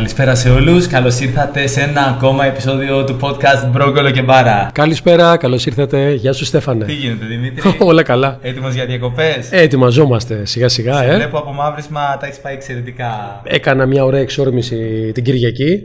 [0.00, 4.70] Καλησπέρα σε όλους, καλώς ήρθατε σε ένα ακόμα επεισόδιο του podcast Μπρόκολο και Μπάρα.
[4.74, 6.12] Καλησπέρα, καλώς ήρθατε.
[6.12, 6.84] Γεια σου Στέφανε.
[6.84, 8.38] Τι γίνεται Δημήτρη, Όλα καλά.
[8.42, 11.14] έτοιμος για διακοπές; Ετοιμαζόμαστε σιγά σιγά, Σε ε.
[11.14, 13.40] βλέπω από μαύρισμα, τα έχεις πάει εξαιρετικά.
[13.44, 15.80] Έκανα μια ωραία εξόρμηση την Κυριακή.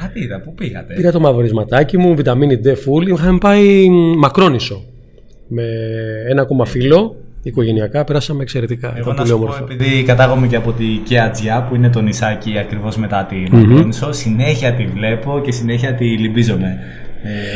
[0.00, 3.08] Κάτι είδα, πού πήγατε; Πήρα το μαυρισματάκι μου, βιταμίνη D full.
[3.08, 4.84] Είχαμε πάει Μακρόνισο.
[5.48, 5.64] Με
[6.28, 7.16] ένα ακόμα φίλο,
[7.48, 8.88] οικογενειακά, περάσαμε εξαιρετικά.
[8.96, 9.64] Εγώ Ήταν να πολύ σου πω, όμορφο.
[9.72, 14.72] επειδή κατάγομαι και από τη Κεατζιά, που είναι το νησάκι ακριβώς μετά τη Μακρόνισο, συνέχεια
[14.72, 16.78] τη βλέπω και συνέχεια τη λυμπίζομαι.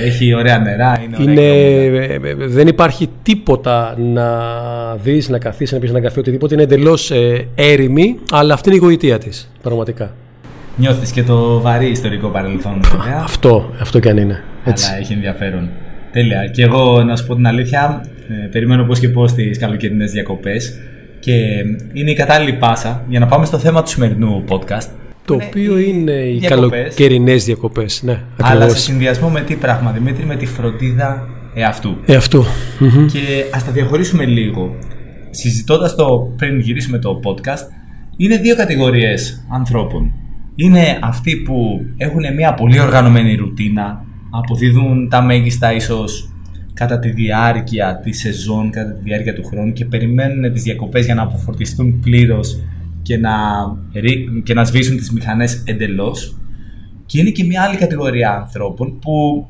[0.03, 2.13] Ε, έχει ωραία νερά, είναι ωραία Είναι, και όμορφα.
[2.13, 4.27] ε, ε, δεν υπάρχει τίποτα να
[5.03, 6.55] δεις, να καθίσεις, να πεις ένα καφέ, οτιδήποτε.
[6.55, 10.15] Είναι εντελώς ε, έρημη, αλλά αυτή είναι η γοητεία της, πραγματικά.
[10.77, 13.21] Νιώθεις και το βαρύ ιστορικό παρελθόν, βέβαια.
[13.23, 14.43] Αυτό, αυτό κι αν είναι.
[14.65, 14.87] Έτσι.
[14.91, 15.69] Αλλά έχει ενδιαφέρον.
[16.13, 16.47] Τέλεια.
[16.47, 20.79] Και εγώ να σου πω την αλήθεια, ε, περιμένω πώς και πώς τις καλοκαιρινές διακοπές
[21.21, 21.33] και
[21.93, 24.89] είναι η κατάλληλη πάσα για να πάμε στο θέμα του σημερινού podcast.
[25.25, 28.03] Το Είναι οποίο είναι οι διακοπές, καλοκαιρινές διακοπές.
[28.03, 28.83] Ναι, Αλλά σε ακριβώς.
[28.83, 31.97] συνδυασμό με τι πράγμα, Δημήτρη, με τη φροντίδα εαυτού.
[32.07, 32.45] Ε, αυτό.
[32.79, 33.07] Μμμ.
[33.07, 34.77] Και ας τα διαχωρίσουμε λίγο.
[35.31, 37.67] Συζητώντας το πριν γυρίσουμε το podcast,
[38.17, 40.13] είναι δύο κατηγορίες ανθρώπων.
[40.55, 46.30] Είναι αυτοί που έχουν μια πολύ οργανωμένη ρουτίνα, αποδίδουν τα μέγιστα ίσως
[46.81, 51.15] κατά τη διάρκεια της σεζόν, κατά τη διάρκεια του χρόνου και περιμένουν τις διακοπές για
[51.15, 52.61] να αποφορτιστούν πλήρως
[53.03, 53.31] και να,
[53.95, 56.37] ρί- και να σβήσουν τις μηχανές εντελώς.
[57.07, 59.47] Και είναι και μια άλλη κατηγορία ανθρώπων που,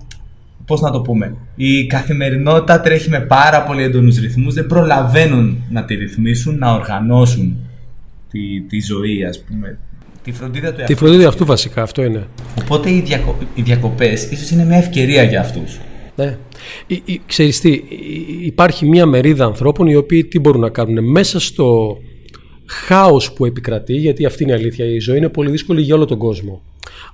[0.66, 5.84] πώς να το πούμε, η καθημερινότητα τρέχει με πάρα πολύ έντονους ρυθμούς, δεν προλαβαίνουν να
[5.84, 7.56] τη ρυθμίσουν, να οργανώσουν
[8.30, 9.78] τη, τη ζωή, ας πούμε,
[10.22, 10.96] τη φροντίδα του Τη εαυτού.
[10.96, 12.26] φροντίδα αυτού βασικά, αυτό είναι.
[12.62, 13.38] Οπότε οι, διακο...
[13.54, 15.78] οι διακοπές ίσως είναι μια ευκαιρία για αυτούς.
[16.24, 16.38] Ναι.
[16.86, 17.84] Ή- ή- Ξέρεις τι, ή-
[18.40, 21.98] υπάρχει μια μερίδα ανθρώπων οι οποίοι τι μπορούν να κάνουν μέσα στο
[22.66, 26.04] χάος που επικρατεί, γιατί αυτή είναι η αλήθεια, η ζωή είναι πολύ δύσκολη για όλο
[26.04, 26.62] τον κόσμο.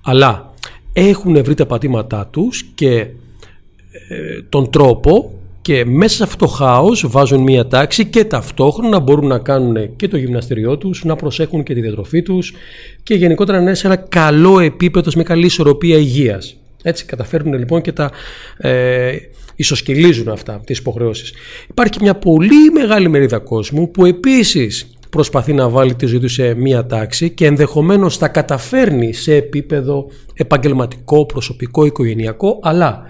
[0.02, 0.54] Αλλά
[0.92, 2.94] έχουν βρει τα πατήματά τους και
[4.08, 9.26] ε, τον τρόπο και μέσα σε αυτό το χάος βάζουν μία τάξη και ταυτόχρονα μπορούν
[9.26, 12.52] να κάνουν και το γυμναστηριό τους, να προσέχουν και τη διατροφή τους
[13.02, 16.56] και γενικότερα να είναι σε ένα καλό επίπεδο, με καλή ισορροπία υγείας.
[16.86, 18.10] Έτσι καταφέρνουν λοιπόν και τα
[18.56, 19.16] ε,
[19.56, 21.32] ισοσκελίζουν αυτά τις υποχρεώσεις.
[21.68, 26.28] Υπάρχει και μια πολύ μεγάλη μερίδα κόσμου που επίσης προσπαθεί να βάλει τη ζωή του
[26.28, 33.02] σε μία τάξη και ενδεχομένως τα καταφέρνει σε επίπεδο επαγγελματικό, προσωπικό, οικογενειακό, αλλά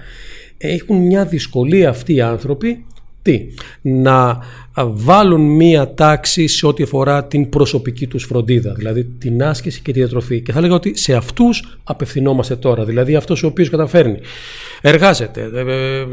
[0.58, 2.86] έχουν μια δυσκολία αυτοί οι άνθρωποι
[3.26, 3.46] τι,
[3.82, 4.38] να
[4.84, 9.98] βάλουν μία τάξη σε ό,τι αφορά την προσωπική τους φροντίδα, δηλαδή την άσκηση και τη
[9.98, 10.40] διατροφή.
[10.40, 14.18] Και θα έλεγα ότι σε αυτούς απευθυνόμαστε τώρα, δηλαδή αυτός ο οποίος καταφέρνει,
[14.80, 16.06] εργάζεται, ε, ε,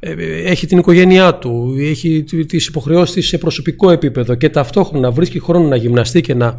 [0.00, 5.10] ε, ε, έχει την οικογένειά του, έχει τις υποχρεώσεις της σε προσωπικό επίπεδο και ταυτόχρονα
[5.10, 6.56] βρίσκει χρόνο να γυμναστεί και να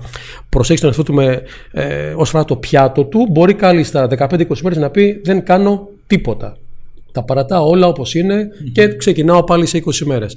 [0.50, 1.42] προσέξει τον εαυτό του με,
[1.72, 6.58] ε, όσον αφορά το πιάτο του, μπορεί κάλλιστα 15-20 μέρες να πει δεν κάνω τίποτα.
[7.12, 10.36] Τα παρατάω όλα όπως είναι και ξεκινάω πάλι σε 20 μέρες.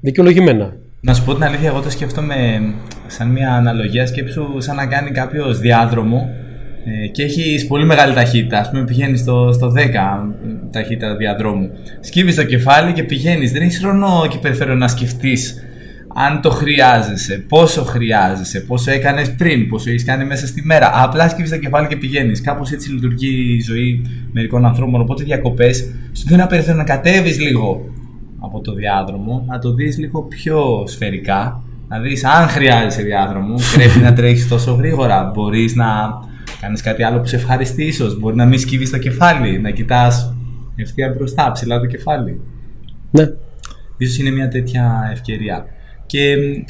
[0.00, 0.76] Δικαιολογημένα.
[1.00, 2.60] Να σου πω την αλήθεια, εγώ το σκέφτομαι
[3.06, 6.28] σαν μια αναλογία σκέψου σαν να κάνει κάποιος διάδρομο
[6.84, 8.58] ε, και έχει πολύ μεγάλη ταχύτητα.
[8.58, 9.80] Α πούμε, πηγαίνεις στο, στο 10
[10.70, 11.70] ταχύτητα διαδρόμου.
[12.00, 13.52] Σκύβεις το κεφάλι και πηγαίνεις.
[13.52, 15.62] Δεν έχεις χρόνο εκεί περιφέρω να σκεφτείς
[16.14, 20.90] αν το χρειάζεσαι, πόσο χρειάζεσαι, πόσο έκανες πριν, πόσο έχεις κάνει μέσα στη μέρα.
[20.94, 22.40] Απλά σκύβεις το κεφάλι και πηγαίνεις.
[22.40, 24.02] Κάπως έτσι λειτουργεί η ζωή
[24.32, 25.00] μερικών ανθρώπων.
[25.00, 25.78] Οπότε διακοπές
[26.12, 27.90] σου δίνει ένα περιθώριο να κατέβεις λίγο
[28.38, 33.98] από το διάδρομο, να το δεις λίγο πιο σφαιρικά, να δεις αν χρειάζεσαι διάδρομο, πρέπει
[33.98, 35.86] να τρέχεις τόσο γρήγορα, μπορείς να
[36.60, 40.34] κάνεις κάτι άλλο που σε ευχαριστεί ίσως, μπορεί να μην σκύβεις το κεφάλι, να κοιτάς
[40.76, 42.40] ευθεία μπροστά, ψηλά το κεφάλι.
[43.10, 43.24] Ναι.
[43.96, 45.66] Ίσως είναι μια τέτοια ευκαιρία.
[46.08, 46.62] Και μ,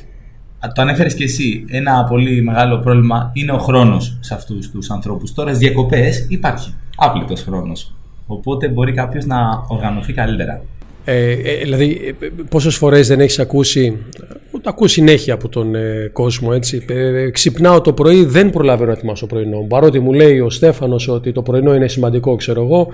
[0.75, 5.35] το ανέφερες και εσύ, ένα πολύ μεγάλο πρόβλημα είναι ο χρόνος σε αυτούς τους ανθρώπους.
[5.35, 7.95] Τώρα στις διακοπές υπάρχει άπλητος χρόνος.
[8.27, 9.37] Οπότε μπορεί κάποιος να
[9.69, 10.63] οργανωθεί καλύτερα.
[11.05, 15.75] Ε, ε, δηλαδή, ε, πόσες φορές δεν έχεις ακούσει, ε, το ακούω συνέχεια από τον
[15.75, 16.85] ε, κόσμο, έτσι.
[16.89, 19.67] Ε, ξυπνάω το πρωί, δεν προλαβαίνω να ετοιμάσω πρωινό.
[19.69, 22.89] Παρότι μου λέει ο Στέφανος ότι το πρωινό είναι σημαντικό, ξέρω εγώ,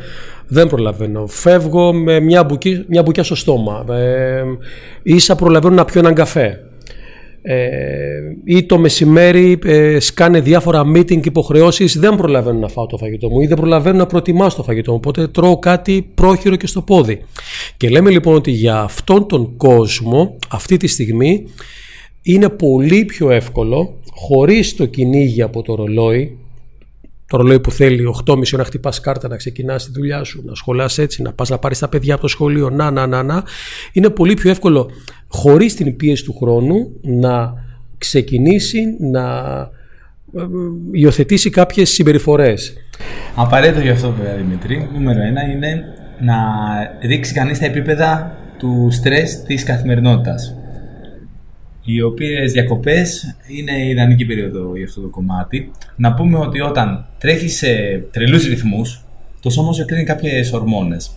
[0.46, 1.26] δεν προλαβαίνω.
[1.26, 3.84] Φεύγω με μια, μπουκί, μια μπουκιά στο στόμα.
[3.90, 4.42] Ε,
[5.02, 6.60] ίσα προλαβαίνω να πιω έναν καφέ.
[7.46, 11.98] Ε, ή το μεσημέρι ε, σκάνε διάφορα meeting και υποχρεώσεις.
[11.98, 14.96] Δεν προλαβαίνω να φάω το φαγητό μου ή δεν προλαβαίνω να προετοιμάσω το φαγητό μου
[15.00, 17.20] οπότε τρώω κάτι πρόχειρο και στο πόδι.
[17.76, 21.44] Και λέμε λοιπόν ότι για αυτόν τον κόσμο αυτή τη στιγμή
[22.22, 26.38] είναι πολύ πιο εύκολο χωρίς το κυνήγι από το ρολόι
[27.36, 30.98] το ρολόι που θέλει 8.30 να χτυπάς κάρτα, να ξεκινάς τη δουλειά σου, να σχολάς
[30.98, 33.42] έτσι, να πας να πάρεις τα παιδιά από το σχολείο, να, να, να, να.
[33.92, 34.90] Είναι πολύ πιο εύκολο
[35.28, 37.54] χωρίς την πίεση του χρόνου να
[37.98, 39.24] ξεκινήσει να
[40.92, 42.72] υιοθετήσει κάποιες συμπεριφορές.
[43.34, 44.88] Απαραίτητο γι' αυτό βέβαια Δημητρή.
[44.92, 45.84] Νούμερο ένα είναι
[46.20, 46.34] να
[47.02, 50.56] ρίξει κανείς τα επίπεδα του στρες της καθημερινότητας.
[51.84, 55.70] Οι οποίες διακοπές είναι η ιδανική περίοδο για αυτό το κομμάτι.
[55.96, 57.66] Να πούμε ότι όταν τρέχει σε
[58.10, 59.04] τρελούς ρυθμούς,
[59.40, 61.10] το σώμα σου εκρίνει κάποιες ορμόνες.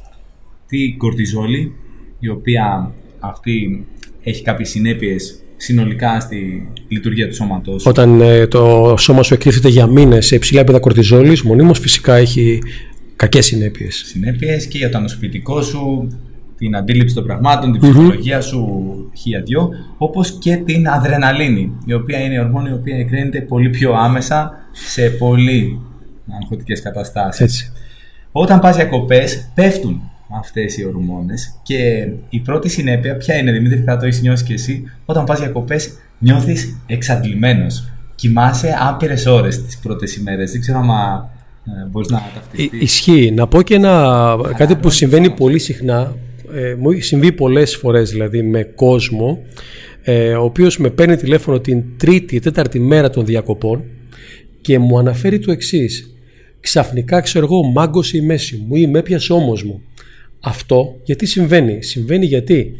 [0.67, 1.71] Τη κορτιζόλη,
[2.19, 3.85] η οποία αυτή
[4.23, 7.85] έχει κάποιες συνέπειες συνολικά στη λειτουργία του σώματος.
[7.85, 12.61] Όταν ε, το σώμα σου εκτίθεται για μήνες σε υψηλά επίπεδα κορτιζόλης, μονίμως φυσικά έχει
[13.15, 14.03] κακές συνέπειες.
[14.05, 16.07] Συνέπειες και για το ανοσοποιητικό σου,
[16.57, 18.85] την αντίληψη των πραγμάτων, την ψυχολογία σου
[19.17, 23.69] χίλια δυο, όπως και την αδρεναλίνη, η οποία είναι η ορμόνη η οποία εκρίνεται πολύ
[23.69, 25.79] πιο άμεσα σε πολύ
[26.41, 27.41] αγχωτικές καταστάσεις.
[27.41, 27.71] Έτσι.
[28.31, 30.01] Όταν πας διακοπές, πέφτουν
[30.39, 34.53] αυτές οι ορμόνες και η πρώτη συνέπεια ποια είναι Δημήτρη θα το έχεις νιώσει και
[34.53, 37.91] εσύ όταν πας διακοπές νιώθεις εξαντλημένος.
[38.15, 40.51] Κοιμάσαι άπειρες ώρες τις πρώτες ημέρες.
[40.51, 40.89] Δεν ξέρω αν
[41.65, 42.81] ε, μπορείς να ταυτιστείς.
[42.81, 43.31] Ισχύει.
[43.35, 46.15] Να πω και ένα, κάτι που συμβαίνει πολύ συχνά
[46.53, 49.45] ε, μου έχει συμβεί πολλές φορές δηλαδή με κόσμο
[50.01, 53.83] ε, ο οποίος με παίρνει τηλέφωνο την τρίτη ή τέταρτη μέρα των διακοπών
[54.61, 56.15] και μου αναφέρει το εξής.
[56.59, 59.81] Ξαφνικά ξέρω εγώ μάγκωσε η μέση μου ή με έπιασε όμω μου.
[60.39, 62.75] Αυτό γιατί συμβαίνει; Συμβαίνει γιατί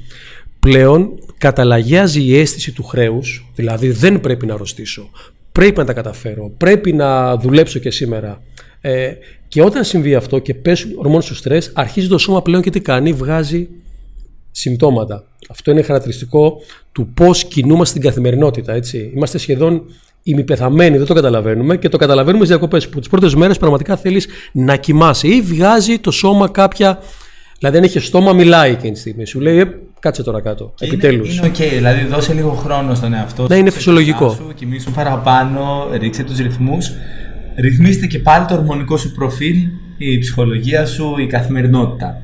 [0.59, 5.09] πλέον καταλαγιάζει η αίσθηση του χρέους, δηλαδή δεν πρέπει να αρρωστήσω,
[5.51, 8.41] πρέπει να τα καταφέρω, πρέπει να δουλέψω και σήμερα.
[8.81, 9.13] Ε,
[9.47, 12.79] και όταν συμβεί αυτό και πέσουν ορμόνες στο στρες, αρχίζει το σώμα πλέον και τι
[12.81, 13.69] κάνει, βγάζει
[14.51, 15.23] συμπτώματα.
[15.49, 16.57] Αυτό είναι χαρακτηριστικό
[16.91, 18.73] του πώς κινούμαστε στην καθημερινότητα.
[18.73, 19.11] Έτσι.
[19.15, 19.83] Είμαστε σχεδόν
[20.23, 24.27] ημιπεθαμένοι, δεν το καταλαβαίνουμε και το καταλαβαίνουμε στις διακοπές που τις πρώτες μέρες πραγματικά θέλεις
[24.51, 27.01] να κοιμάσαι ή βγάζει το σώμα κάποια
[27.59, 29.25] Δηλαδή, αν έχεις στόμα, μιλάει εκείνη τη στιγμή.
[29.25, 29.65] Σου λέει, ε,
[29.99, 30.73] κάτσε τώρα κάτω.
[30.79, 31.37] Επιτέλους.
[31.37, 33.47] Είναι, είναι OK, okay, δηλαδή δώσε λίγο χρόνο στον εαυτό σου.
[33.49, 34.29] Ναι, είναι φυσιολογικό.
[34.29, 36.91] Σου, κοιμήσου παραπάνω, ρίξε τους ρυθμούς.
[37.59, 39.55] Ρυθμίστε και πάλι το ορμονικό σου προφίλ,
[39.97, 42.21] η ψυχολογία σου, η καθημερινότητα.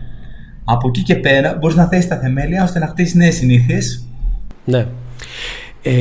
[0.63, 4.07] Από εκεί και πέρα μπορείς να θέσεις τα θεμέλια ώστε να χτίσεις νέες συνήθειες.
[4.65, 4.87] Ναι.
[5.81, 5.91] Ε,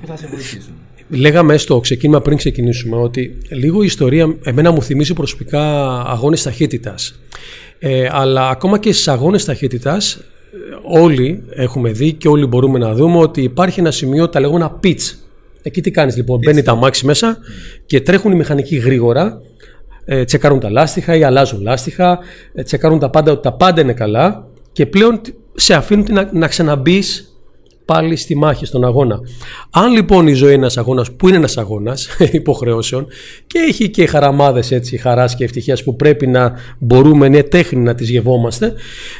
[0.00, 0.72] που θα σε βοηθήσουν.
[1.08, 5.62] Λέγαμε στο ξεκίνημα πριν ξεκινήσουμε ότι λίγο η ιστορία εμένα μου θυμίζει προσωπικά
[6.00, 7.20] αγώνες ταχύτητας.
[7.78, 10.20] Ε, αλλά ακόμα και στις αγώνες ταχύτητας,
[10.82, 15.14] όλοι έχουμε δει και όλοι μπορούμε να δούμε ότι υπάρχει ένα σημείο, τα λεγόμενα pitch.
[15.62, 17.38] Εκεί τι κάνεις λοιπόν, μπαίνει τα μάξι μέσα
[17.86, 19.40] και τρέχουν οι μηχανικοί γρήγορα,
[20.04, 22.18] ε, τσεκάρουν τα λάστιχα ή αλλάζουν λάστιχα,
[22.54, 25.20] ε, τσεκάρουν τα πάντα ότι τα πάντα είναι καλά και πλέον
[25.54, 27.30] σε αφήνουν να, να ξαναμπείς
[27.84, 29.20] πάλι στη μάχη, στον αγώνα.
[29.70, 32.08] Αν λοιπόν η ζωή είναι ένας αγώνας, που είναι ένας αγώνας
[32.40, 33.06] υποχρεώσεων
[33.46, 37.94] και έχει και χαραμάδες έτσι, χαράς και ευτυχίας που πρέπει να μπορούμε, είναι τέχνη να
[37.94, 38.74] τις γευόμαστε,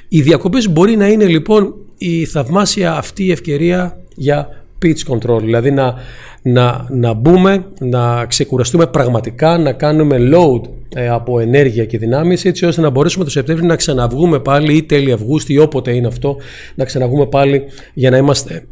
[0.08, 5.70] οι διακοπές μπορεί να είναι λοιπόν η θαυμάσια αυτή η ευκαιρία για pitch control, δηλαδή
[5.70, 5.94] να,
[6.42, 10.60] να, να μπούμε, να ξεκουραστούμε πραγματικά, να κάνουμε load
[10.94, 14.82] ε, από ενέργεια και δυνάμεις έτσι ώστε να μπορέσουμε το Σεπτέμβριο να ξαναβγούμε πάλι ή
[14.82, 16.36] τέλη Αυγούστου ή όποτε είναι αυτό
[16.74, 18.64] να ξαναβγούμε πάλι για να είμαστε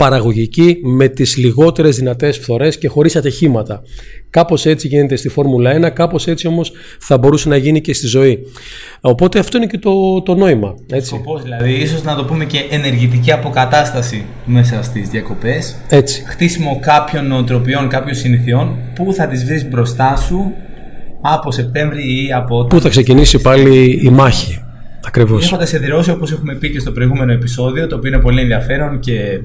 [0.00, 3.82] παραγωγική με τις λιγότερες δυνατές φθορές και χωρίς ατυχήματα.
[4.30, 8.06] Κάπως έτσι γίνεται στη Φόρμουλα 1, κάπως έτσι όμως θα μπορούσε να γίνει και στη
[8.06, 8.38] ζωή.
[9.00, 10.74] Οπότε αυτό είναι και το, το νόημα.
[10.92, 11.06] Έτσι.
[11.06, 15.76] Σκοπός δηλαδή, ίσως να το πούμε και ενεργητική αποκατάσταση μέσα στις διακοπές.
[15.88, 16.24] Έτσι.
[16.26, 20.52] Χτίσιμο κάποιων νοοτροπιών, κάποιων συνηθιών που θα τις βρεις μπροστά σου
[21.20, 22.64] από Σεπτέμβρη ή από...
[22.64, 24.62] Πού θα ξεκινήσει πάλι η μάχη.
[25.06, 25.44] Ακριβώς.
[25.44, 29.40] Έχοντας εδραιώσει όπως έχουμε πει και στο προηγούμενο επεισόδιο, το οποίο είναι πολύ ενδιαφέρον και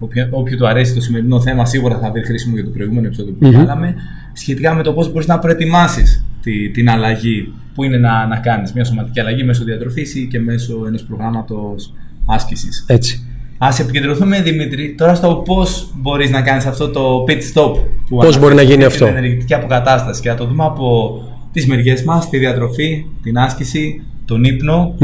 [0.00, 3.32] όποιο, όποιο του αρέσει το σημερινό θέμα σίγουρα θα βρει χρήσιμο για το προηγούμενο επεισόδιο
[3.32, 3.94] που mm
[4.32, 8.72] σχετικά με το πώς μπορείς να προετοιμάσεις τη, την αλλαγή που είναι να, να κάνεις
[8.72, 11.94] μια σωματική αλλαγή μέσω διατροφής ή και μέσω ενός προγράμματος
[12.26, 12.84] άσκησης.
[12.88, 13.24] Έτσι.
[13.58, 17.74] Α επικεντρωθούμε, Δημήτρη, τώρα στο πώς μπορείς να κάνεις αυτό το pit stop.
[18.08, 21.12] Πώς μπορεί να γίνει αυτό; Την ενεργητική αποκατάσταση και να το δούμε από
[21.52, 24.94] τις μεριές μας, τη διατροφή, την άσκηση, τον υπνο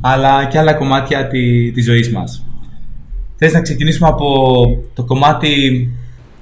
[0.00, 2.44] αλλά και άλλα κομμάτια τη της ζωής μας.
[3.44, 4.26] Θες να ξεκινήσουμε από
[4.94, 5.88] το κομμάτι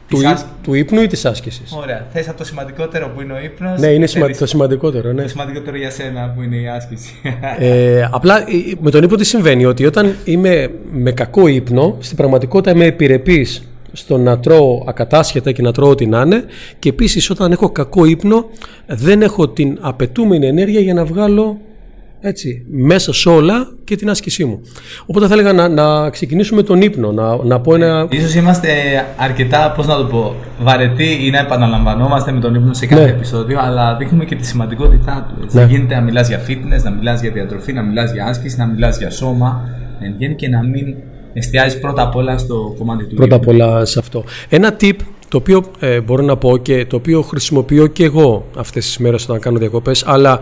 [0.09, 0.19] του,
[0.63, 2.07] του ύπνου ή της άσκησης; Ωραία.
[2.13, 3.81] Θες από το σημαντικότερο που είναι ο ύπνος.
[3.81, 4.31] Ναι, είναι σημα...
[4.31, 5.13] το σημαντικότερο.
[5.13, 5.23] Ναι.
[5.23, 7.15] Το σημαντικότερο για σένα που είναι η άσκηση;
[7.59, 8.45] Ε, απλά
[8.81, 13.63] με τον ύπνο τι συμβαίνει, ότι όταν είμαι με κακό ύπνο, στην πραγματικότητα είμαι επιρρεπής
[13.93, 16.45] στο να τρώω ακατάσχετα και να τρώω ό,τι να είναι
[16.79, 18.47] και επίσης όταν έχω κακό ύπνο
[18.87, 21.61] δεν έχω την απαιτούμενη ενέργεια για να βγάλω
[22.21, 24.61] έτσι, μέσα σε όλα και την άσκησή μου.
[25.07, 28.07] Οπότε θα έλεγα να, να ξεκινήσουμε τον ύπνο, να, να πω ένα...
[28.11, 28.69] Ίσως είμαστε
[29.17, 33.11] αρκετά, πώς να το πω, βαρετοί ή να επαναλαμβανόμαστε με τον ύπνο σε κάθε ναι.
[33.11, 35.43] επεισόδιο, αλλά δείχνουμε και τη σημαντικότητά του.
[35.45, 35.57] Έτσι.
[35.57, 35.65] Ναι.
[35.65, 38.99] Γίνεται να μιλάς για fitness, να μιλάς για διατροφή, να μιλάς για άσκηση, να μιλάς
[38.99, 39.69] για σώμα,
[40.19, 40.95] εν και να μην
[41.33, 44.25] εστιάζεις πρώτα απ' όλα στο κομμάτι του Πρώτα απ' όλα σε αυτό.
[44.49, 44.97] Ένα tip
[45.29, 49.25] το οποίο ε, μπορώ να πω και το οποίο χρησιμοποιώ και εγώ αυτές τις μέρες
[49.25, 50.41] όταν κάνω διακοπές, αλλά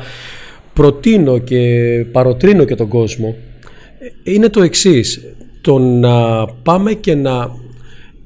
[0.79, 1.61] προτείνω και
[2.13, 3.37] παροτρύνω και τον κόσμο,
[4.25, 5.21] ε, είναι το εξής.
[5.61, 7.51] Το να πάμε και να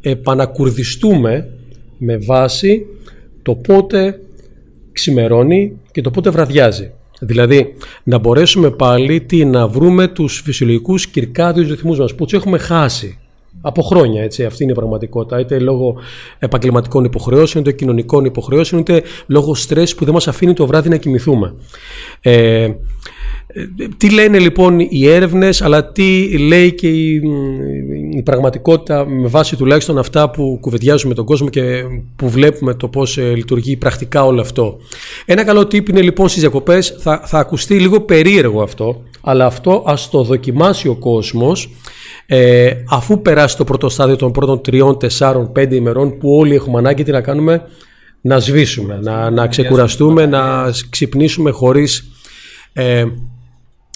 [0.00, 1.48] επανακουρδιστούμε
[1.98, 2.86] με βάση
[3.42, 4.20] το πότε
[4.92, 6.92] ξημερώνει και το πότε βραδιάζει.
[7.20, 12.58] Δηλαδή, να μπορέσουμε πάλι τι, να βρούμε τους φυσιολογικούς κυρκάδιους ρυθμούς μας που τους έχουμε
[12.58, 13.18] χάσει
[13.62, 14.22] από χρόνια.
[14.22, 15.40] Έτσι, αυτή είναι η πραγματικότητα.
[15.40, 15.94] Είτε λόγω
[16.38, 20.96] επαγγελματικών υποχρεώσεων, είτε κοινωνικών υποχρεώσεων, είτε λόγω στρες που δεν μας αφήνει το βράδυ να
[20.96, 21.54] κοιμηθούμε.
[22.20, 22.68] Ε,
[23.96, 27.22] τι λένε λοιπόν οι έρευνες αλλά τι λέει και η,
[28.16, 31.82] η, πραγματικότητα με βάση τουλάχιστον αυτά που κουβεντιάζουμε τον κόσμο και
[32.16, 34.76] που βλέπουμε το πώς ε, λειτουργεί πρακτικά όλο αυτό.
[35.24, 39.82] Ένα καλό τύπο είναι λοιπόν στις διακοπές, θα, θα ακουστεί λίγο περίεργο αυτό, αλλά αυτό
[39.86, 41.70] ας το δοκιμάσει ο κόσμος
[42.34, 46.78] ε, αφού περάσει το πρώτο στάδιο των πρώτων τριών, τεσσάρων, πέντε ημερών που όλοι έχουμε
[46.78, 47.62] ανάγκη τι να κάνουμε,
[48.20, 52.04] να σβήσουμε, να, να ξεκουραστούμε, να ξυπνήσουμε χωρίς
[52.72, 53.04] ε,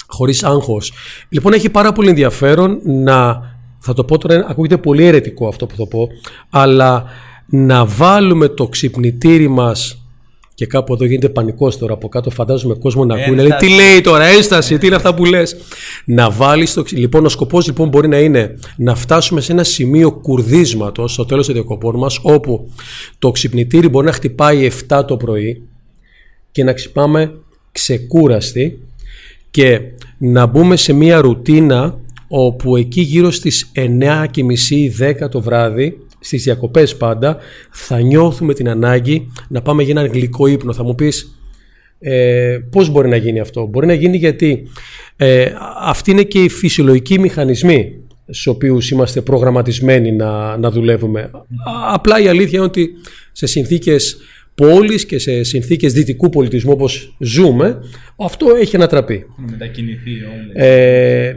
[0.07, 0.93] χωρίς άγχος.
[1.29, 3.41] Λοιπόν, έχει πάρα πολύ ενδιαφέρον να,
[3.79, 6.07] θα το πω τώρα, ακούγεται πολύ αιρετικό αυτό που θα πω,
[6.49, 7.05] αλλά
[7.45, 10.06] να βάλουμε το ξυπνητήρι μας
[10.57, 14.01] και κάπου εδώ γίνεται πανικός τώρα από κάτω φαντάζομαι κόσμο να ακούει λέει, τι λέει
[14.01, 15.57] τώρα ένσταση, τι είναι αυτά που λες;
[16.05, 20.11] Να βάλεις το, λοιπόν ο σκοπός λοιπόν μπορεί να είναι να φτάσουμε σε ένα σημείο
[20.11, 22.71] κουρδίσματος στο τέλος των διακοπών μας όπου
[23.19, 25.61] το ξυπνητήρι μπορεί να χτυπάει 7 το πρωί
[26.51, 27.39] και να ξυπνάμε
[27.71, 28.79] ξεκούραστοι
[29.51, 29.81] και
[30.17, 34.25] να μπούμε σε μια ρουτίνα όπου εκεί γύρω στις 9.30
[35.23, 37.37] 10 το βράδυ στις διακοπές πάντα
[37.71, 40.73] θα νιώθουμε την ανάγκη να πάμε για έναν γλυκό ύπνο.
[40.73, 41.39] Θα μου πεις
[41.99, 44.67] ε, πώς μπορεί να γίνει αυτό; Μπορεί να γίνει γιατί
[45.15, 51.31] ε, αυτοί είναι και οι φυσιολογικοί μηχανισμοί στους οποίους είμαστε προγραμματισμένοι να, να δουλεύουμε.
[51.93, 52.89] Απλά η αλήθεια είναι ότι
[53.31, 54.17] σε συνθήκες
[54.55, 57.79] πόλης και σε συνθήκες δυτικού πολιτισμού όπως ζούμε,
[58.17, 59.25] αυτό έχει ανατραπεί.
[59.51, 60.11] Μετακινηθεί
[60.53, 61.35] ε,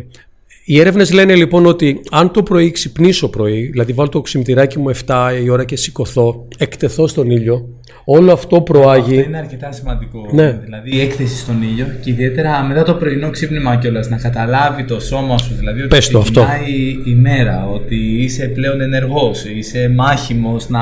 [0.73, 4.91] οι έρευνες λένε λοιπόν ότι αν το πρωί ξυπνήσω πρωί, δηλαδή βάλω το ξυπνητηράκι μου
[5.07, 7.69] 7 η ώρα και σηκωθώ, εκτεθώ στον ήλιο,
[8.05, 9.17] όλο αυτό προάγει.
[9.19, 10.29] Αυτό είναι αρκετά σημαντικό.
[10.33, 10.61] Ναι.
[10.65, 15.01] Δηλαδή η έκθεση στον ήλιο και ιδιαίτερα μετά το πρωινό ξύπνημα κιόλας να καταλάβει το
[15.01, 15.55] σώμα σου.
[15.59, 20.81] Δηλαδή ότι ξεκινάει η μέρα, ότι είσαι πλέον ενεργός, είσαι μάχημος να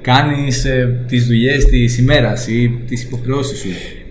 [0.00, 3.68] κάνεις ε, τις δουλειές της ημέρας ή τις υποχρεώσεις σου.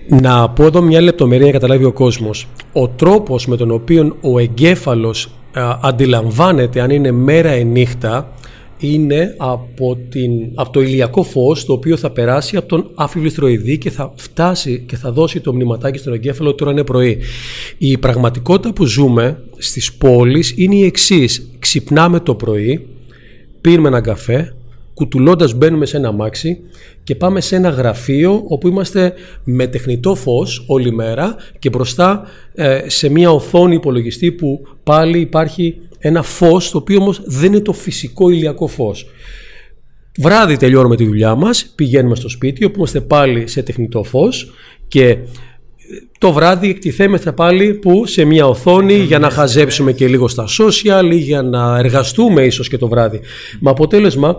[0.08, 2.48] Να πω εδώ μια λεπτομερία να καταλάβει ο κόσμος.
[2.74, 8.34] Ο τρόπος με τον οποίο ο εγκέφαλος ε, αντιλαμβάνεται αν είναι μέρα ή νύχτα
[8.78, 13.90] είναι από, την, από το ηλιακό φως το οποίο θα περάσει από τον αφιβληστροειδή και
[13.90, 17.20] θα φτάσει και θα δώσει το μνηματάκι στον εγκέφαλο τώρα είναι πρωί.
[17.78, 21.50] Η πραγματικότητα που ζούμε στις πόλεις είναι η εξής.
[21.60, 22.88] Ξυπνάμε το πρωί,
[23.62, 24.56] πίνουμε έναν καφέ,
[24.96, 26.60] κουτουλώντας μπαίνουμε σε ένα μάξι
[27.04, 32.82] και πάμε σε ένα γραφείο όπου είμαστε με τεχνητό φως όλη μέρα και μπροστά ε,
[32.86, 37.74] σε μια οθόνη υπολογιστή που πάλι υπάρχει ένα φως το οποίο όμως δεν είναι το
[37.74, 39.06] φυσικό ηλιακό φως.
[40.18, 44.54] Βράδυ τελειώνουμε τη δουλειά μας, πηγαίνουμε στο σπίτι όπου είμαστε πάλι σε τεχνητό φως
[44.88, 45.18] και
[46.18, 51.10] το βράδυ εκτιθέμεθα πάλι που σε μια οθόνη για να χαζέψουμε και λίγο στα social
[51.12, 53.20] ή για να εργαστούμε ίσως και το βράδυ.
[53.60, 54.38] Με αποτέλεσμα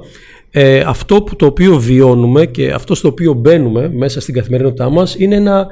[0.59, 5.15] ε, αυτό που το οποίο βιώνουμε και αυτό στο οποίο μπαίνουμε μέσα στην καθημερινότητά μας
[5.19, 5.67] είναι ένα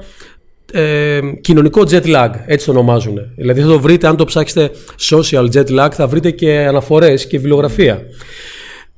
[0.72, 3.18] ε, κοινωνικό jet lag, έτσι το ονομάζουν.
[3.36, 4.70] Δηλαδή θα το βρείτε, αν το ψάξετε
[5.10, 8.02] social jet lag, θα βρείτε και αναφορές και βιβλιογραφία.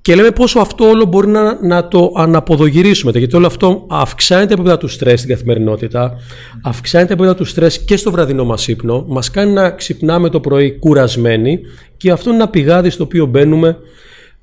[0.03, 3.13] Και λέμε πόσο αυτό όλο μπορεί να, να το αναποδογυρίσουμε.
[3.19, 6.17] Γιατί όλο αυτό αυξάνει τα επίπεδα του στρες στην καθημερινότητα,
[6.63, 10.41] αυξάνει τα επίπεδα του στρες και στο βραδινό μας ύπνο, μας κάνει να ξυπνάμε το
[10.41, 11.61] πρωί κουρασμένοι
[11.97, 13.77] και αυτό είναι ένα πηγάδι στο οποίο μπαίνουμε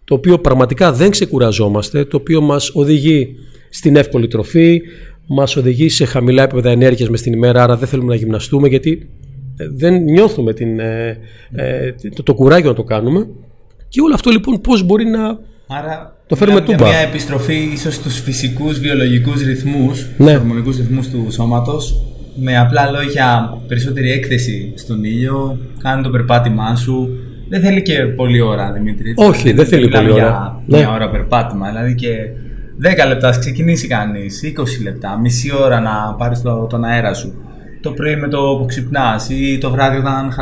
[0.05, 3.35] το οποίο πραγματικά δεν ξεκουραζόμαστε, το οποίο μας οδηγεί
[3.69, 4.81] στην εύκολη τροφή,
[5.27, 9.09] μας οδηγεί σε χαμηλά επίπεδα ενέργειας μες στην ημέρα, άρα δεν θέλουμε να γυμναστούμε γιατί
[9.57, 11.17] ε, δεν νιώθουμε την, ε,
[11.51, 13.27] ε, το, το κουράγιο να το κάνουμε.
[13.89, 16.87] Και όλο αυτό λοιπόν πώς μπορεί να Άρα, το φέρουμε τούμπα.
[16.87, 20.29] Μια επιστροφή ίσως στους φυσικούς βιολογικούς ρυθμούς, ναι.
[20.29, 22.01] στους ορμονικούς ρυθμούς του σώματος,
[22.35, 27.09] με απλά λόγια περισσότερη έκθεση στον ήλιο, κάνει το περπάτημά σου,
[27.53, 29.13] δεν θέλει και πολλή ώρα, Δημήτρη.
[29.15, 30.21] Όχι, δεν, θέλει πολλή ώρα.
[30.21, 30.77] Για ναι.
[30.77, 31.67] μια ώρα περπάτημα.
[31.67, 32.07] Δηλαδή και
[33.03, 37.33] 10 λεπτά ξεκινήσει κανείς, 20 λεπτά, μισή ώρα να πάρεις το, τον αέρα σου.
[37.81, 40.33] Το πρωί με το που ξυπνάς ή το βράδυ όταν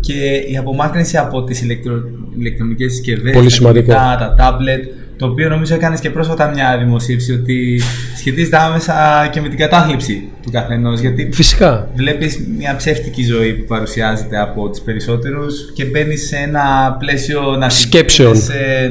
[0.00, 1.94] Και η απομάκρυνση από τις ηλεκτρο...
[2.38, 4.84] ηλεκτρονικές συσκευές, τα, τα τάμπλετ,
[5.22, 7.82] το οποίο νομίζω έκανες και πρόσφατα μια δημοσίευση ότι
[8.16, 11.00] σχετίζεται άμεσα και με την κατάθλιψη του καθενός.
[11.00, 11.88] Γιατί Φυσικά.
[11.94, 17.68] βλέπεις μια ψεύτικη ζωή που παρουσιάζεται από τους περισσότερους και μπαίνεις σε ένα πλαίσιο να
[17.68, 18.36] σκέψεων,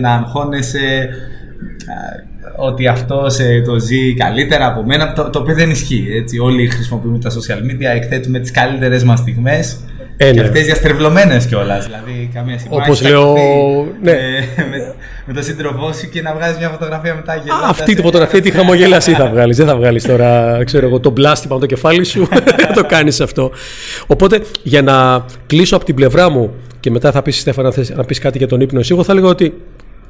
[0.02, 1.10] να αγχώνεσαι.
[2.58, 3.28] ότι αυτό
[3.66, 6.08] το ζει καλύτερα από μένα, το, το οποίο δεν ισχύει.
[6.12, 6.40] Έτσι.
[6.40, 9.80] Όλοι χρησιμοποιούμε τα social media, εκθέτουμε τις καλύτερες μας στιγμές.
[10.18, 10.46] Ε, και ναι.
[10.46, 11.86] αυτές διαστρεβλωμένες κιόλας.
[11.86, 12.84] Δηλαδή, καμία σημασία.
[12.84, 13.34] Όπως λέω.
[14.02, 14.12] Ναι.
[14.56, 14.94] Με,
[15.32, 17.60] με, τον σύντροφό σου και να βγάζεις μια φωτογραφία μετά γελάς.
[17.64, 19.58] Αυτή τη φωτογραφία τη χαμογέλαση θα βγάλεις.
[19.58, 22.28] Δεν θα βγάλεις τώρα, ξέρω εγώ, τον πλάστη πάνω το κεφάλι σου.
[22.32, 23.52] Δεν το κάνεις αυτό.
[24.08, 28.20] Οπότε, για να κλείσω από την πλευρά μου και μετά θα πεις Στέφανα να πεις
[28.20, 29.54] κάτι για τον ύπνο εσύ, εγώ θα λέγω ότι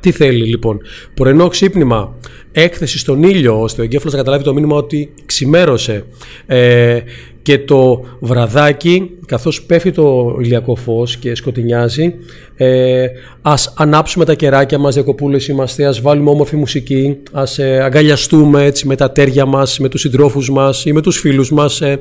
[0.01, 0.79] τι θέλει λοιπόν.
[1.13, 2.15] Πρωινό ξύπνημα,
[2.51, 6.05] έκθεση στον ήλιο, ώστε ο εγκέφαλος να καταλάβει το μήνυμα ότι ξημέρωσε.
[6.46, 7.00] Ε,
[7.41, 12.13] και το βραδάκι, καθώς πέφτει το ηλιακό φως και σκοτεινιάζει,
[12.55, 13.05] ε,
[13.41, 18.88] ας ανάψουμε τα κεράκια μας, διακοπούλες είμαστε, ας βάλουμε όμορφη μουσική, ας ε, αγκαλιαστούμε έτσι,
[18.88, 22.00] με τα τέρια μας, με τους συντρόφους μας ή με τους φίλους μας, ε,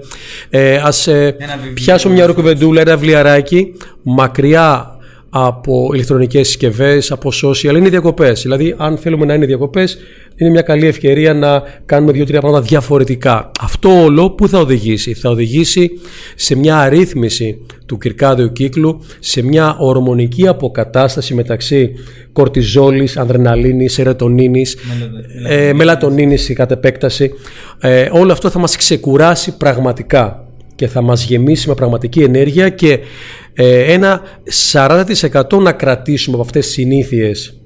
[0.50, 1.36] ε ας ε,
[1.74, 4.89] πιάσουμε μια ροκουβεντούλα, ένα βιβλιαράκι, μακριά
[5.30, 8.42] από ηλεκτρονικές συσκευές, από social, είναι διακοπές.
[8.42, 9.98] Δηλαδή, αν θέλουμε να είναι διακοπές,
[10.36, 13.50] είναι μια καλή ευκαιρία να κάνουμε δύο-τρία πράγματα διαφορετικά.
[13.60, 15.14] Αυτό όλο που θα οδηγήσει.
[15.14, 15.90] Θα οδηγήσει
[16.34, 21.92] σε μια αρρύθμιση του κυρκάδιου κύκλου, σε μια ορμονική αποκατάσταση μεταξύ
[22.32, 24.76] κορτιζόλης, ανδρεναλίνης, ερετονίνης,
[25.48, 27.30] ε, μελατονίνης κατ' επέκταση.
[27.80, 30.49] Ε, όλο αυτό θα μας ξεκουράσει πραγματικά
[30.80, 32.98] και θα μας γεμίσει με πραγματική ενέργεια και
[33.54, 34.22] ε, ένα
[34.72, 35.04] 40%
[35.62, 37.60] να κρατήσουμε από αυτές τις συνήθειες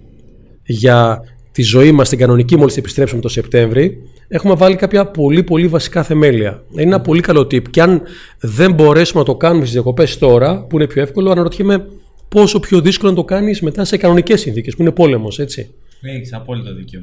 [0.63, 1.21] για
[1.53, 6.03] τη ζωή μας την κανονική μόλις επιστρέψουμε το Σεπτέμβρη έχουμε βάλει κάποια πολύ πολύ βασικά
[6.03, 6.63] θεμέλια.
[6.73, 8.03] Είναι ένα πολύ καλό tip και αν
[8.41, 11.87] δεν μπορέσουμε να το κάνουμε στις διακοπές τώρα που είναι πιο εύκολο αναρωτιέμαι
[12.29, 15.71] πόσο πιο δύσκολο να το κάνεις μετά σε κανονικές συνθήκες που είναι πόλεμος έτσι.
[16.01, 17.01] Έχεις απόλυτο δίκιο.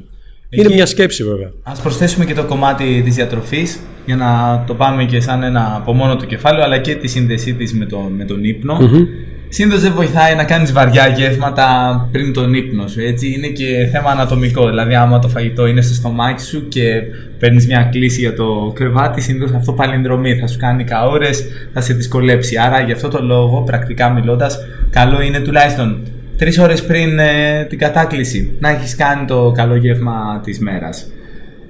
[0.53, 1.51] Είναι μια σκέψη βέβαια.
[1.63, 5.93] Ας προσθέσουμε και το κομμάτι της διατροφής για να το πάμε και σαν ένα από
[5.93, 8.77] μόνο το κεφάλαιο αλλά και τη σύνδεσή της με, το, με τον ύπνο.
[8.81, 9.07] Mm-hmm.
[9.49, 13.01] Συνήθω δεν βοηθάει να κάνεις βαριά γεύματα πριν τον ύπνο σου.
[13.01, 13.33] Έτσι.
[13.33, 14.67] Είναι και θέμα ανατομικό.
[14.67, 17.01] Δηλαδή, άμα το φαγητό είναι στο στομάχι σου και
[17.39, 20.35] παίρνεις μια κλίση για το κρεβάτι, συνήθως αυτό παλινδρομή.
[20.35, 21.29] Θα σου κάνει καόρε,
[21.73, 22.57] θα σε δυσκολέψει.
[22.57, 24.57] Άρα, γι' αυτό το λόγο, πρακτικά μιλώντας,
[24.89, 26.01] καλό είναι τουλάχιστον
[26.41, 31.11] τρεις ώρες πριν ε, την κατάκληση να έχεις κάνει το καλό γεύμα της μέρας.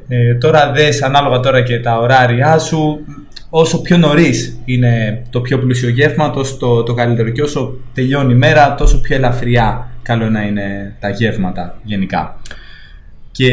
[0.08, 3.06] Ε, τώρα δες ανάλογα τώρα και τα ωράρια σου
[3.50, 8.34] όσο πιο νωρίς είναι το πιο πλούσιο γεύμα τόσο το, το καλύτερο και όσο τελειώνει
[8.34, 12.40] η μέρα τόσο πιο ελαφριά καλό να είναι τα γεύματα γενικά.
[13.32, 13.50] Και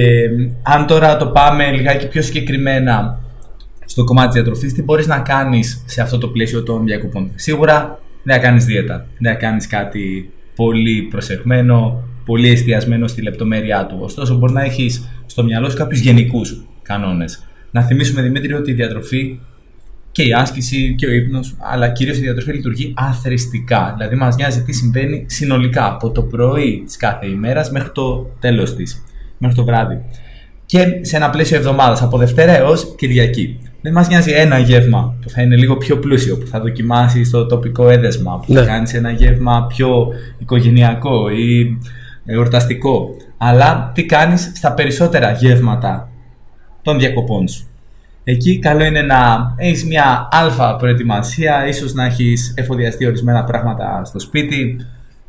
[0.62, 3.20] αν τώρα το πάμε λιγάκι πιο συγκεκριμένα
[3.84, 8.00] στο κομμάτι της διατροφής, τι μπορείς να κάνεις σε αυτό το πλαίσιο των διακοπών; Σίγουρα
[8.22, 13.96] δεν θα κάνεις δίαιτα, δεν θα κάνεις κάτι πολύ προσεγμένο, πολύ εστιασμένο στη λεπτομέρειά του.
[14.00, 17.46] Ωστόσο, μπορεί να έχεις στο μυαλό σου κάποιους γενικούς κανόνες.
[17.70, 19.38] Να θυμίσουμε, Δημήτρη, ότι η διατροφή
[20.12, 23.94] και η άσκηση και ο ύπνος, αλλά κυρίως η διατροφή λειτουργεί αθρηστικά.
[23.96, 28.74] Δηλαδή, μας νοιάζει τι συμβαίνει συνολικά από το πρωί της κάθε ημέρας μέχρι το τέλος
[28.74, 29.04] της,
[29.38, 30.00] μέχρι το βράδυ.
[30.66, 33.58] Και σε ένα πλαίσιο εβδομάδας, από Δευτέρα έως Κυριακή.
[33.80, 37.46] Δεν μας νοιάζει ένα γεύμα που θα είναι λίγο πιο πλούσιο, που θα δοκιμάσεις το
[37.46, 38.66] τοπικό έδεσμα, που θα ναι.
[38.66, 41.78] κάνεις ένα γεύμα πιο οικογενειακό ή
[42.24, 43.16] εορταστικό.
[43.36, 46.08] Αλλά τι κάνεις στα περισσότερα γεύματα
[46.82, 47.66] των διακοπών σου.
[48.24, 54.18] Εκεί καλό είναι να έχεις μια αλφα προετοιμασία, ίσως να έχεις εφοδιαστεί ορισμένα πράγματα στο
[54.18, 54.76] σπίτι,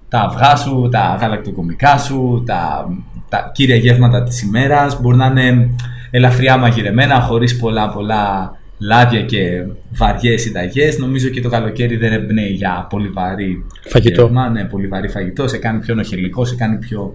[0.09, 2.89] τα αυγά σου, τα γαλακτοκομικά σου, τα,
[3.29, 5.69] τα κύρια γεύματα της ημέρας, μπορεί να είναι
[6.09, 10.97] ελαφριά μαγειρεμένα, χωρίς πολλά πολλά λάδια και βαριές συνταγές.
[10.97, 14.21] Νομίζω και το καλοκαίρι δεν εμπνέει για πολύ βαρύ φαγητό.
[14.21, 17.13] Γεύμα, ναι, πολύ βαρύ φαγητό, σε κάνει πιο νοχελικό, σε κάνει πιο.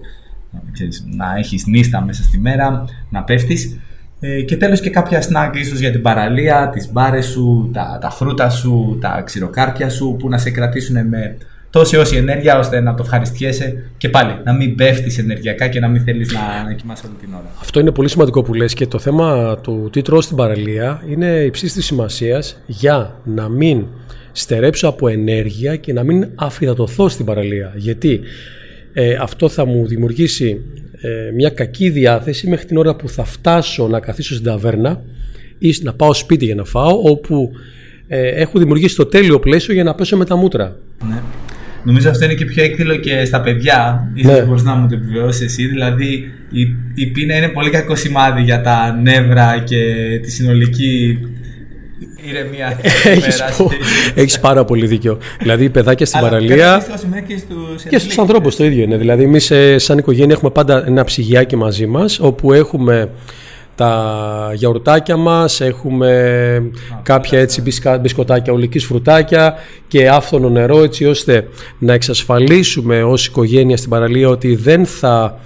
[0.71, 3.79] Ξέρεις, να έχεις νύστα μέσα στη μέρα, να πέφτεις
[4.19, 8.09] ε, και τέλος και κάποια σνακ ίσως για την παραλία, τις μπάρες σου, τα, τα
[8.09, 11.37] φρούτα σου, τα ξηροκάρπια σου που να σε κρατήσουν με
[11.75, 15.87] τόση όση ενέργεια ώστε να το ευχαριστιέσαι και πάλι να μην πέφτεις ενεργειακά και να
[15.87, 17.51] μην θέλεις να, να κοιμάσαι όλη την ώρα.
[17.61, 21.27] Αυτό είναι πολύ σημαντικό που λες και το θέμα του τι τρώω στην παραλία είναι
[21.27, 23.85] υψής της σημασίας για να μην
[24.31, 27.73] στερέψω από ενέργεια και να μην αφιδατωθώ στην παραλία.
[27.75, 28.21] Γιατί
[28.93, 30.61] ε, αυτό θα μου δημιουργήσει
[31.01, 35.01] ε, μια κακή διάθεση μέχρι την ώρα που θα φτάσω να καθίσω στην ταβέρνα
[35.57, 37.51] ή να πάω σπίτι για να φάω όπου
[38.07, 40.75] ε, έχω δημιουργήσει το τέλειο πλαίσιο για να πέσω με τα μούτρα.
[41.07, 41.21] Ναι.
[41.85, 44.11] Νομίζω αυτό είναι και πιο έκδηλο και στα παιδιά.
[44.13, 44.41] Ίσως ναι.
[44.41, 45.65] μπορείς να μου το επιβεβαιώσεις εσύ.
[45.65, 49.79] Δηλαδή η, η πείνα είναι πολύ κακό σημάδι για τα νεύρα και
[50.21, 51.19] τη συνολική
[52.29, 52.79] ηρεμία.
[54.15, 55.17] Έχεις πάρα πολύ δίκιο.
[55.39, 56.85] δηλαδή οι παιδάκια στην παραλία.
[57.89, 58.97] Και στους ανθρώπους το ίδιο είναι.
[58.97, 63.09] Δηλαδή, εμείς ε, σαν οικογένεια έχουμε πάντα ένα ψυγιάκι μαζί μας όπου έχουμε
[63.75, 66.71] τα γιαουρτάκια μας, έχουμε
[67.03, 67.63] κάποια έτσι
[68.01, 69.53] μπισκοτάκια ολικής φρουτάκια
[69.87, 71.47] και άφθονο νερό έτσι ώστε
[71.79, 75.39] να εξασφαλίσουμε ως οικογένεια στην παραλία ότι δεν θα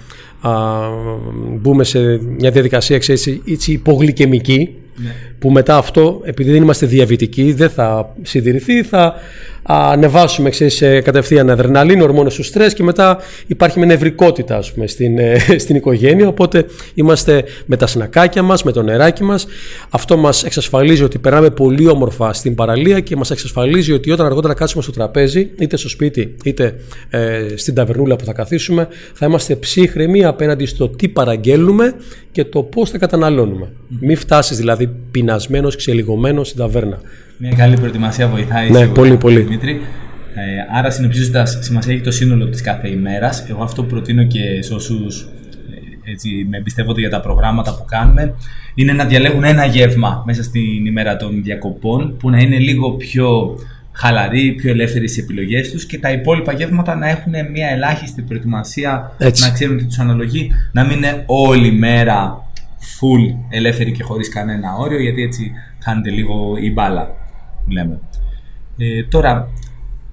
[1.60, 1.98] μπούμε σε
[2.38, 5.14] μια διαδικασία έτσι, έτσι υπογλυκαιμική ναι.
[5.38, 9.14] που μετά αυτό επειδή δεν είμαστε διαβητικοί δεν θα συντηρηθεί θα
[9.72, 15.18] ανεβάσουμε ξέρεις, κατευθείαν αδρεναλίνο, ορμόνες του στρες και μετά υπάρχει με νευρικότητα ας πούμε, στην,
[15.18, 19.46] ε, στην οικογένεια οπότε είμαστε με τα σνακάκια μας, με το νεράκι μας
[19.90, 24.54] αυτό μας εξασφαλίζει ότι περνάμε πολύ όμορφα στην παραλία και μας εξασφαλίζει ότι όταν αργότερα
[24.54, 26.74] κάτσουμε στο τραπέζι είτε στο σπίτι είτε
[27.10, 31.94] ε, στην ταβερνούλα που θα καθίσουμε θα είμαστε ψύχρεμοι απέναντι στο τι παραγγέλνουμε
[32.32, 33.66] και το πώς θα καταναλώνουμε.
[33.66, 33.96] Mm.
[34.00, 37.00] Μην φτάσεις δηλαδή πεινασμένος, ξελιγωμένος στην ταβέρνα.
[37.42, 39.40] Μια καλή προετοιμασία βοηθάει ναι, σίγουρα, πολύ, πολύ.
[39.40, 39.80] Δημήτρη.
[40.34, 43.44] Ε, άρα, συνοψίζοντας, σημασία έχει το σύνολο της κάθε ημέρας.
[43.48, 45.20] Εγώ αυτό που προτείνω και σε όσους
[46.04, 48.34] ε, με εμπιστεύονται για τα προγράμματα που κάνουμε,
[48.74, 53.58] είναι να διαλέγουν ένα γεύμα μέσα στην ημέρα των διακοπών που να είναι λίγο πιο
[53.92, 59.12] χαλαρή, πιο ελεύθερη στις επιλογές τους και τα υπόλοιπα γεύματα να έχουν μια ελάχιστη προετοιμασία,
[59.18, 59.44] Έτσι.
[59.44, 62.44] να ξέρουν τι τους αναλογεί, να μην είναι όλη μέρα
[62.78, 67.18] full ελεύθερη και χωρίς κανένα όριο, γιατί έτσι χάνεται λίγο η μπάλα
[67.68, 68.00] λέμε.
[68.76, 69.48] Ε, τώρα,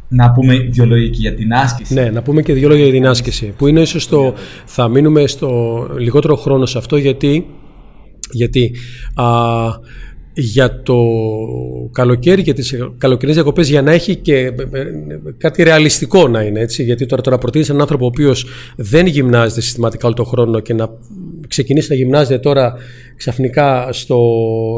[0.10, 1.93] να πούμε δύο λόγια και για την άσκηση.
[1.93, 3.53] Ναι, να πούμε και δύο λόγια για την άσκηση.
[3.57, 4.33] Που είναι ίσως το.
[4.65, 7.45] Θα μείνουμε στο λιγότερο χρόνο σε αυτό γιατί.
[8.31, 8.75] Γιατί
[9.13, 9.25] α,
[10.39, 10.97] για το
[11.91, 14.86] καλοκαίρι και τις καλοκαιρινές διακοπές για να έχει και ε, ε,
[15.38, 19.62] κάτι ρεαλιστικό να είναι έτσι γιατί τώρα, τώρα προτείνεις έναν άνθρωπο ο οποίος δεν γυμνάζεται
[19.62, 20.89] συστηματικά όλο τον χρόνο και να
[21.47, 22.73] ξεκινήσει να γυμνάζεται τώρα
[23.17, 24.19] ξαφνικά στο,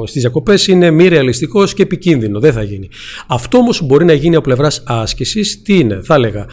[0.06, 2.90] στις διακοπές είναι μη ρεαλιστικός και επικίνδυνο, δεν θα γίνει.
[3.28, 6.46] Αυτό όμως που μπορεί να γίνει από πλευράς άσκησης, τι είναι, θα έλεγα.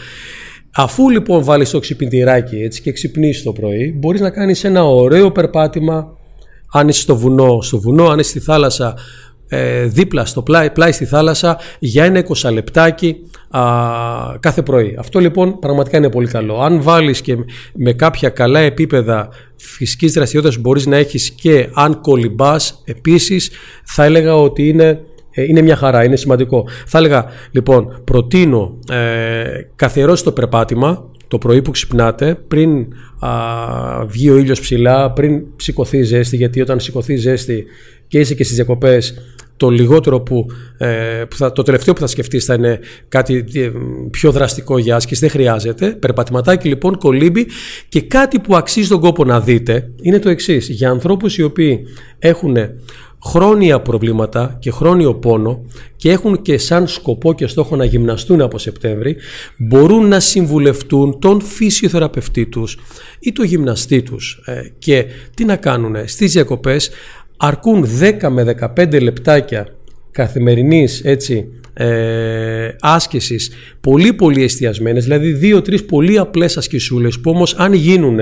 [0.79, 5.33] Αφού λοιπόν βάλεις το ξυπνητηράκι έτσι και ξυπνήσεις το πρωί, μπορείς να κάνεις ένα ωραίο
[5.33, 6.17] περπάτημα
[6.73, 9.01] αν είσαι στο βουνό, στο βουνό, αν είσαι στη θάλασσα, ε,
[9.87, 13.17] δίπλα στο πλάι, πλάι στη θάλασσα για ένα 20 λεπτάκι
[13.51, 13.63] α,
[14.41, 14.97] κάθε πρωί.
[14.99, 16.61] Αυτό λοιπόν πραγματικά είναι πολύ καλό.
[16.61, 17.37] Αν βάλεις και
[17.75, 23.51] με κάποια καλά επίπεδα φυσικής δραστηριότητας μπορείς να έχεις και αν κολυμπάς επίσης
[23.85, 25.01] θα έλεγα ότι είναι
[25.37, 26.69] ε, είναι μια χαρά, είναι σημαντικό.
[26.87, 29.45] Θα έλεγα λοιπόν προτείνω ε,
[29.77, 32.87] καθιερώσει το περπάτημα το πρωί που ξυπνάτε, πριν
[33.19, 33.31] α,
[34.07, 37.65] βγει ο ήλιος ψηλά, πριν σηκωθεί ζέστη, γιατί όταν σηκωθεί ζέστη
[38.09, 39.15] και είσαι και στις διακοπές,
[39.57, 40.47] το λιγότερο που,
[40.79, 43.71] ε, που θα, το τελευταίο που θα σκεφτείς θα είναι κάτι ε,
[44.11, 45.91] πιο δραστικό για άσκηση, δεν χρειάζεται.
[45.91, 47.47] Περπατηματάκι λοιπόν, κολύμπι
[47.89, 50.69] και κάτι που αξίζει τον κόπο να δείτε είναι το εξής.
[50.69, 51.81] Για ανθρώπους οι οποίοι
[52.19, 52.57] έχουν
[53.25, 55.65] χρόνια προβλήματα και χρόνιο πόνο
[55.97, 59.17] και έχουν και σαν σκοπό και στόχο να γυμναστούν από Σεπτέμβρη
[59.57, 62.79] μπορούν να συμβουλευτούν τον φυσιοθεραπευτή τους
[63.19, 66.91] ή το γυμναστή τους ε, και τι να κάνουν στις διακοπές
[67.37, 67.89] αρκούν
[68.21, 69.67] 10 με 15 λεπτάκια
[70.11, 77.73] καθημερινής έτσι, ε, άσκησης πολύ πολύ εστιασμένες δηλαδή 2-3 πολύ απλές ασκησούλες που όμως αν
[77.73, 78.19] γίνουν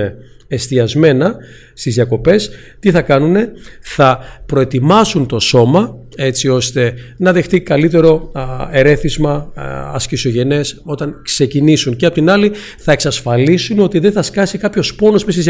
[0.49, 1.37] εστιασμένα
[1.75, 3.37] στις διακοπές τι θα κάνουν
[3.81, 9.53] θα προετοιμάσουν το σώμα έτσι ώστε να δεχτεί καλύτερο α, ερέθισμα
[9.93, 15.25] ασκησογενές όταν ξεκινήσουν και απ' την άλλη θα εξασφαλίσουν ότι δεν θα σκάσει κάποιος πόνος
[15.25, 15.47] μες στις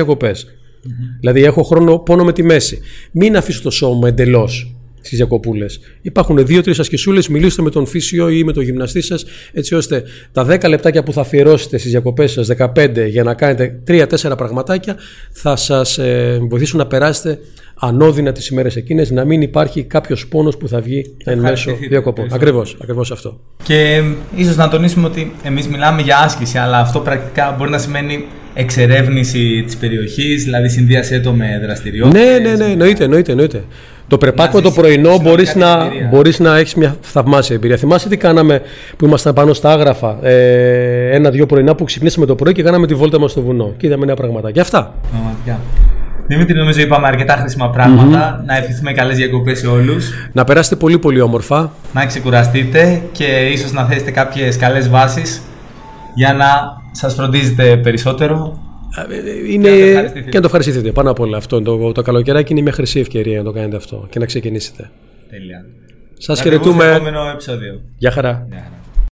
[0.85, 5.81] διακοπες δηλαδή έχω χρόνο πόνο με τη μέση μην αφήσω το σώμα εντελώς στις διακοπούλες.
[6.03, 10.45] Υπάρχουν δύο-τρεις ασκησούλες, μιλήστε με τον φύσιο ή με τον γυμναστή σας, έτσι ώστε τα
[10.45, 14.97] 10 λεπτάκια που θα αφιερώσετε στις διακοπές σας, 15 για να κάνετε 3-4 πραγματάκια,
[15.33, 17.39] θα σας ε, βοηθήσουν να περάσετε
[17.75, 22.29] ανώδυνα τις ημέρες εκείνες, να μην υπάρχει κάποιος πόνος που θα βγει εν μέσω διακοπών.
[22.33, 23.41] Ακριβώς ακριβώς αυτό.
[23.63, 24.03] Και
[24.37, 29.63] ίσως να τονίσουμε ότι εμείς μιλάμε για άσκηση, αλλά αυτό πρακτικά μπορεί να σημαίνει εξερεύνηση
[29.67, 32.23] της περιοχής, δηλαδή συνδύασέ το με δραστηριότητες.
[32.23, 33.31] Ναι, ναι, ναι, εννοείται, εννοείται.
[33.31, 33.65] εννοείται.
[34.09, 37.77] Το πρεπάκο το πρωινό μπορείς να, μπορείς να έχεις μια θαυμάσια εμπειρία.
[37.77, 38.61] Θυμάσαι τι κάναμε
[38.97, 42.95] που ήμασταν πάνω στα άγραφα ε, ένα-δυο πρωινά που ξυπνήσαμε το πρωί και κάναμε τη
[42.95, 43.75] βόλτα μας στο βουνό.
[43.77, 44.51] Και είδαμε νέα πράγματα.
[44.51, 44.95] Και αυτά.
[45.11, 45.61] Πραγματικά.
[46.27, 48.43] Δημήτρη, νομίζω είπαμε αρκετά χρήσιμα πράγματα.
[48.47, 50.29] Να ευχηθούμε καλές διακοπές σε όλους.
[50.33, 51.73] Να περάσετε πολύ πολύ όμορφα.
[51.93, 55.43] Να ξεκουραστείτε και ίσως να θέσετε κάποιες καλές βάσεις
[56.15, 56.47] για να
[56.95, 58.59] σας φροντίζετε περισσότερο
[59.49, 59.69] είναι...
[60.13, 61.63] Και να το ευχαριστηθείτε πάνω από όλα αυτό.
[61.63, 64.91] Το, το καλοκαιράκι είναι μια χρυσή ευκαιρία να το κάνετε αυτό και να ξεκινήσετε.
[65.31, 65.67] Τέλεια.
[66.19, 66.85] Σας χαιρετούμε.
[66.85, 67.81] επόμενο επεισόδιο.
[67.97, 68.47] Γεια χαρά.
[68.49, 68.84] Γεια χαρά.